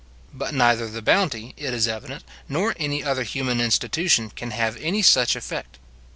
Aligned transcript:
But 0.33 0.51
neither 0.55 0.87
the 0.87 1.03
bounty, 1.03 1.53
it 1.57 1.75
is 1.75 1.87
evident, 1.87 2.23
nor 2.49 2.73
any 2.79 3.03
other 3.03 3.21
human 3.21 3.61
institution, 3.61 4.31
can 4.31 4.49
have 4.49 4.75
any 4.77 5.03
such 5.03 5.35
effect. 5.35 5.77